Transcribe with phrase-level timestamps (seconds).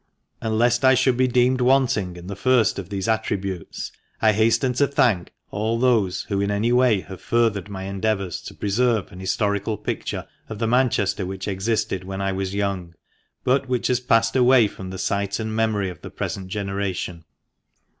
[0.41, 4.73] And lest I should be deemed wanting in the first of these attributes, I hasten
[4.73, 9.19] to thank all those who in any way have furthered my endeavours to preserve an
[9.19, 12.95] historical picture of the Manchester which existed when I was young,
[13.43, 17.23] but which has passed away from the sight and memory of the present generation.